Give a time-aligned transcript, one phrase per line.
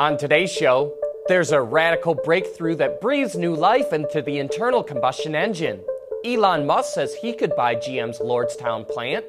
[0.00, 0.96] On today's show,
[1.26, 5.80] there's a radical breakthrough that breathes new life into the internal combustion engine.
[6.24, 9.24] Elon Musk says he could buy GM's Lordstown plant,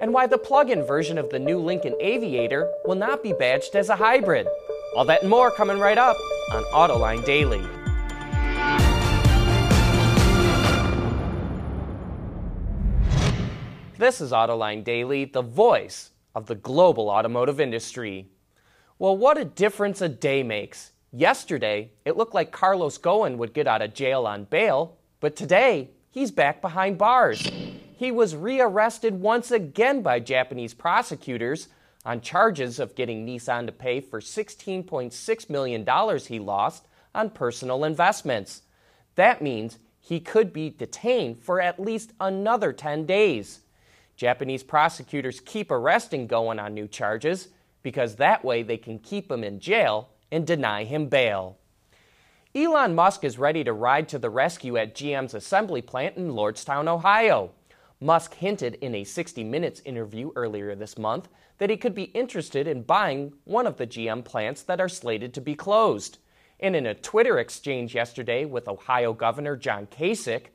[0.00, 3.76] and why the plug in version of the new Lincoln Aviator will not be badged
[3.76, 4.46] as a hybrid.
[4.96, 6.16] All that and more coming right up
[6.52, 7.60] on Autoline Daily.
[13.98, 18.30] This is Autoline Daily, the voice of the global automotive industry.
[18.98, 20.92] Well, what a difference a day makes.
[21.12, 25.90] Yesterday, it looked like Carlos Ghosn would get out of jail on bail, but today,
[26.10, 27.50] he's back behind bars.
[27.96, 31.68] He was rearrested once again by Japanese prosecutors
[32.04, 38.62] on charges of getting Nissan to pay for $16.6 million he lost on personal investments.
[39.16, 43.60] That means he could be detained for at least another 10 days.
[44.16, 47.48] Japanese prosecutors keep arresting Goen on new charges
[47.84, 51.56] because that way they can keep him in jail and deny him bail.
[52.56, 56.88] Elon Musk is ready to ride to the rescue at GM's assembly plant in Lordstown,
[56.88, 57.52] Ohio.
[58.00, 62.66] Musk hinted in a 60 Minutes interview earlier this month that he could be interested
[62.66, 66.18] in buying one of the GM plants that are slated to be closed.
[66.60, 70.46] And in a Twitter exchange yesterday with Ohio Governor John Kasich,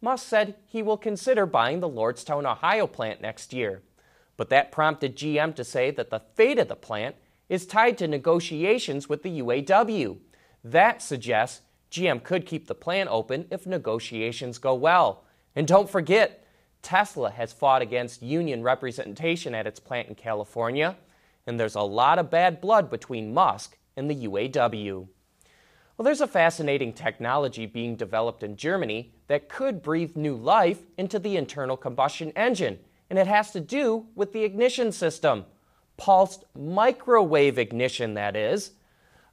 [0.00, 3.82] Musk said he will consider buying the Lordstown, Ohio plant next year.
[4.38, 7.16] But that prompted GM to say that the fate of the plant
[7.50, 10.16] is tied to negotiations with the UAW.
[10.64, 15.24] That suggests GM could keep the plant open if negotiations go well.
[15.56, 16.46] And don't forget,
[16.82, 20.96] Tesla has fought against union representation at its plant in California,
[21.46, 25.08] and there's a lot of bad blood between Musk and the UAW.
[25.96, 31.18] Well, there's a fascinating technology being developed in Germany that could breathe new life into
[31.18, 32.78] the internal combustion engine,
[33.10, 35.44] and it has to do with the ignition system.
[35.96, 38.72] Pulsed microwave ignition, that is.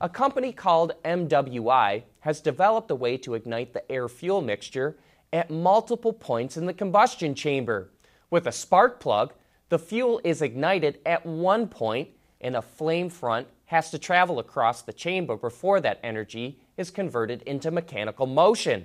[0.00, 4.98] A company called MWI has developed a way to ignite the air fuel mixture
[5.32, 7.90] at multiple points in the combustion chamber.
[8.30, 9.32] With a spark plug,
[9.68, 12.10] the fuel is ignited at one point
[12.40, 17.42] and a flame front has to travel across the chamber before that energy is converted
[17.42, 18.84] into mechanical motion.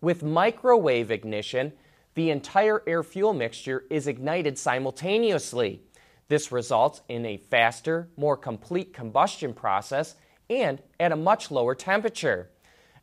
[0.00, 1.72] With microwave ignition,
[2.16, 5.82] the entire air fuel mixture is ignited simultaneously.
[6.28, 10.16] This results in a faster, more complete combustion process
[10.48, 12.50] and at a much lower temperature.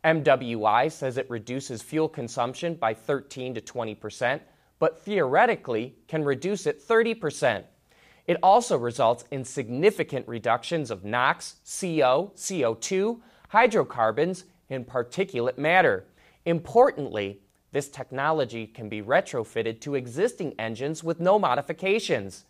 [0.03, 4.41] MWI says it reduces fuel consumption by 13 to 20 percent,
[4.79, 7.65] but theoretically can reduce it 30 percent.
[8.25, 16.07] It also results in significant reductions of NOx, CO, CO2, hydrocarbons, and particulate matter.
[16.45, 17.41] Importantly,
[17.73, 22.45] this technology can be retrofitted to existing engines with no modifications.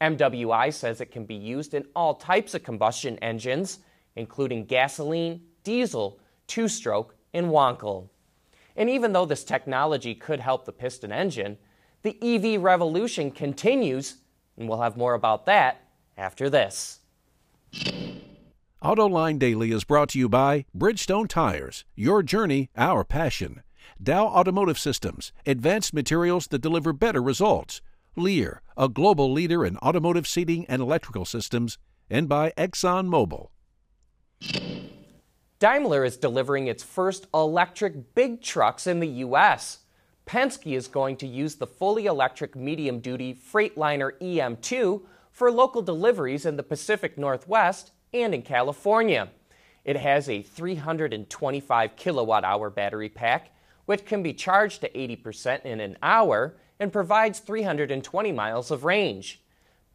[0.00, 3.80] MWI says it can be used in all types of combustion engines,
[4.14, 8.10] including gasoline, diesel, two stroke, and Wankel.
[8.76, 11.58] And even though this technology could help the piston engine,
[12.02, 14.18] the EV revolution continues
[14.56, 15.82] and we'll have more about that
[16.16, 17.00] after this.
[18.82, 23.62] AutoLine Daily is brought to you by Bridgestone Tires, your journey, our passion.
[24.02, 27.80] Dow Automotive Systems, advanced materials that deliver better results.
[28.14, 31.78] Lear, a global leader in automotive seating and electrical systems.
[32.10, 33.48] And by ExxonMobil.
[35.58, 39.78] Daimler is delivering its first electric big trucks in the U.S.
[40.26, 45.02] Penske is going to use the fully electric medium duty Freightliner EM2
[45.32, 49.30] for local deliveries in the Pacific Northwest and in California.
[49.84, 53.52] It has a 325 kilowatt hour battery pack,
[53.86, 59.40] which can be charged to 80% in an hour and provides 320 miles of range.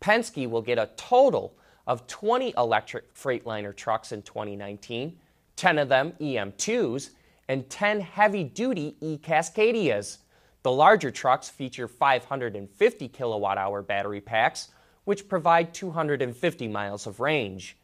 [0.02, 1.54] Penske will get a total
[1.86, 5.18] of 20 electric Freightliner trucks in 2019,
[5.56, 7.12] 10 of them EM2s,
[7.48, 10.20] and 10 heavy duty e Cascadias.
[10.64, 14.70] The larger trucks feature 550 kilowatt hour battery packs,
[15.04, 17.78] which provide 250 miles of range.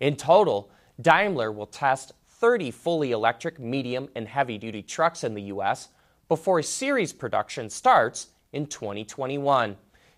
[0.00, 5.42] In total, Daimler will test 30 fully electric medium and heavy duty trucks in the
[5.42, 5.88] U.S.
[6.28, 9.76] before series production starts in 2021.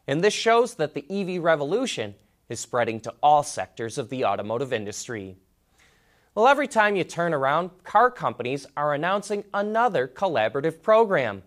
[0.09, 2.15] And this shows that the EV revolution
[2.49, 5.37] is spreading to all sectors of the automotive industry.
[6.35, 11.43] Well, every time you turn around, car companies are announcing another collaborative program.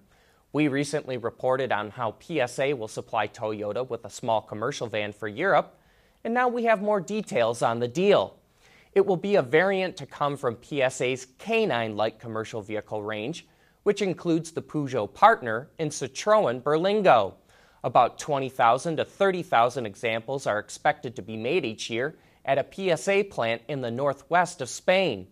[0.54, 5.28] We recently reported on how PSA will supply Toyota with a small commercial van for
[5.28, 5.78] Europe,
[6.24, 8.38] and now we have more details on the deal.
[8.94, 13.48] It will be a variant to come from PSA's K9 light commercial vehicle range,
[13.84, 17.36] which includes the Peugeot partner and Citroën Berlingo.
[17.84, 23.26] About 20,000 to 30,000 examples are expected to be made each year, at a PSA
[23.30, 25.28] plant in the northwest of Spain.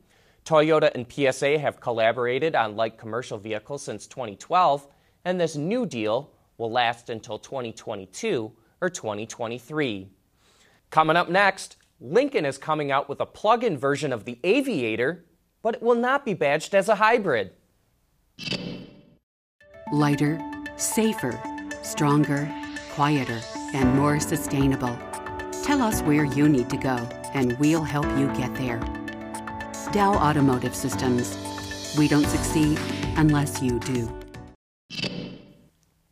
[0.45, 4.87] Toyota and PSA have collaborated on light commercial vehicles since 2012,
[5.25, 8.51] and this new deal will last until 2022
[8.81, 10.07] or 2023.
[10.89, 15.25] Coming up next, Lincoln is coming out with a plug in version of the Aviator,
[15.61, 17.51] but it will not be badged as a hybrid.
[19.91, 20.39] Lighter,
[20.77, 21.37] safer,
[21.83, 22.49] stronger,
[22.93, 23.41] quieter,
[23.73, 24.97] and more sustainable.
[25.63, 26.95] Tell us where you need to go,
[27.33, 28.79] and we'll help you get there.
[29.91, 31.95] Dow Automotive Systems.
[31.97, 32.79] We don't succeed
[33.17, 34.09] unless you do.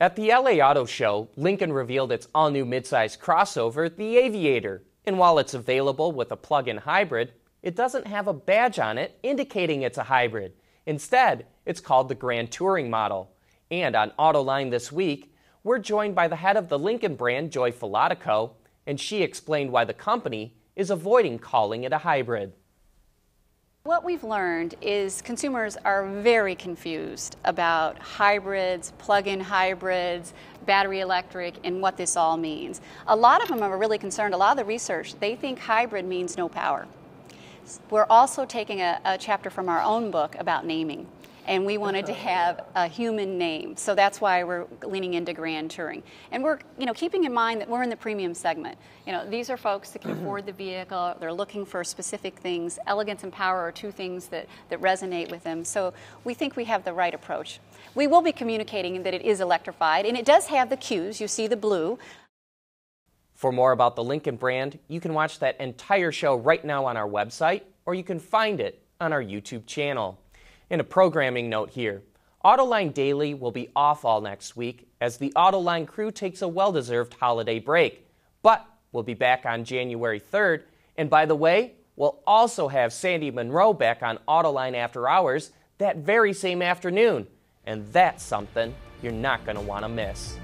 [0.02, 4.84] At the LA Auto Show, Lincoln revealed its all new midsize crossover, the Aviator.
[5.08, 7.32] And while it's available with a plug in hybrid,
[7.64, 10.52] it doesn't have a badge on it indicating it's a hybrid.
[10.86, 13.32] Instead, it's called the Grand Touring model.
[13.72, 15.34] And on Autoline this week,
[15.64, 18.52] we're joined by the head of the Lincoln brand, Joy Falotico,
[18.86, 22.52] and she explained why the company is avoiding calling it a hybrid.
[23.88, 30.34] What we've learned is consumers are very confused about hybrids, plug in hybrids,
[30.66, 32.82] battery electric, and what this all means.
[33.08, 36.04] A lot of them are really concerned, a lot of the research, they think hybrid
[36.04, 36.86] means no power.
[37.90, 41.08] We're also taking a, a chapter from our own book about naming
[41.48, 43.76] and we wanted to have a human name.
[43.78, 46.04] So that's why we're leaning into grand touring.
[46.32, 48.78] And we're, you know, keeping in mind that we're in the premium segment.
[49.06, 52.78] You know, these are folks that can afford the vehicle, they're looking for specific things.
[52.86, 55.64] Elegance and power are two things that, that resonate with them.
[55.64, 57.60] So we think we have the right approach.
[57.96, 61.20] We will be communicating that it is electrified, and it does have the cues.
[61.22, 61.98] You see the blue.
[63.34, 66.98] For more about the Lincoln brand, you can watch that entire show right now on
[66.98, 70.20] our website, or you can find it on our YouTube channel.
[70.70, 72.04] In a programming note here,
[72.44, 76.72] Autoline Daily will be off all next week as the Autoline crew takes a well
[76.72, 78.06] deserved holiday break.
[78.42, 80.64] But we'll be back on January 3rd.
[80.98, 85.98] And by the way, we'll also have Sandy Munro back on Autoline After Hours that
[85.98, 87.28] very same afternoon.
[87.66, 90.38] And that's something you're not going to want to miss.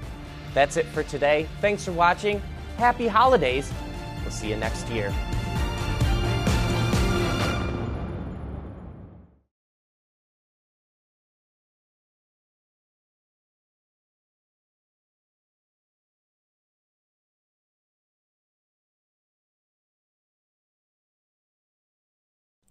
[0.54, 1.48] That's it for today.
[1.60, 2.40] Thanks for watching.
[2.76, 3.70] Happy holidays.
[4.22, 5.12] We'll see you next year.